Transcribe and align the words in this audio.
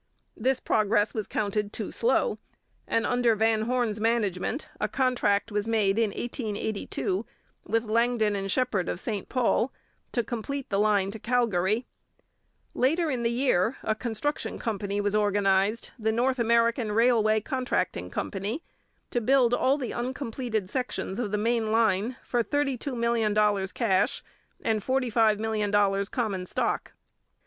This 0.35 0.59
progress 0.59 1.13
was 1.13 1.27
counted 1.27 1.71
too 1.71 1.91
slow, 1.91 2.39
and 2.87 3.05
under 3.05 3.35
Van 3.35 3.61
Horne's 3.65 3.99
management 3.99 4.67
a 4.79 4.87
contract 4.87 5.51
was 5.51 5.67
made 5.67 5.99
in 5.99 6.09
1882, 6.09 7.23
with 7.67 7.83
Langdon 7.83 8.35
and 8.35 8.51
Shepard 8.51 8.89
of 8.89 8.99
St 8.99 9.29
Paul, 9.29 9.71
to 10.11 10.23
complete 10.23 10.71
the 10.71 10.79
line 10.79 11.11
to 11.11 11.19
Calgary. 11.19 11.85
Later 12.73 13.11
in 13.11 13.21
the 13.21 13.29
year 13.29 13.77
a 13.83 13.93
construction 13.93 14.57
company 14.57 14.99
was 14.99 15.13
organized, 15.13 15.91
the 15.99 16.11
North 16.11 16.39
American 16.39 16.91
Railway 16.93 17.39
Contracting 17.39 18.09
Company, 18.09 18.63
to 19.11 19.21
build 19.21 19.53
all 19.53 19.77
the 19.77 19.93
uncompleted 19.93 20.67
sections 20.67 21.19
of 21.19 21.29
the 21.29 21.37
main 21.37 21.71
line 21.71 22.15
for 22.23 22.43
$32,000,000 22.43 23.71
cash 23.75 24.23
and 24.61 24.81
$45,000,000 24.83 26.09
common 26.09 26.47
stock. 26.47 26.93